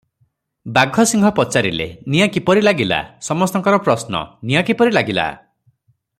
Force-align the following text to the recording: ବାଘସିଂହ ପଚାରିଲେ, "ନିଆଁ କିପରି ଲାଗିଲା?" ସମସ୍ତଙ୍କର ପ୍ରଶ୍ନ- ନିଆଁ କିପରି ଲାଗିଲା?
ବାଘସିଂହ 0.77 1.29
ପଚାରିଲେ, 1.39 1.87
"ନିଆଁ 2.13 2.27
କିପରି 2.37 2.65
ଲାଗିଲା?" 2.69 2.99
ସମସ୍ତଙ୍କର 3.29 3.81
ପ୍ରଶ୍ନ- 3.89 4.23
ନିଆଁ 4.51 4.65
କିପରି 4.71 4.97
ଲାଗିଲା? 4.99 5.29